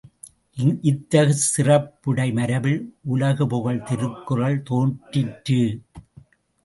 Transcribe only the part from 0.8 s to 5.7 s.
இத்தகு சிறப்புடை மரபில் உலகுபுகழ் திருக்குறள் தோன்றிற்று.